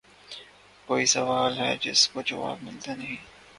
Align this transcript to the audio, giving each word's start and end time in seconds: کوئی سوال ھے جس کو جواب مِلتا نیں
کوئی 0.87 1.05
سوال 1.15 1.51
ھے 1.61 1.69
جس 1.83 2.01
کو 2.11 2.19
جواب 2.29 2.57
مِلتا 2.65 2.91
نیں 2.99 3.15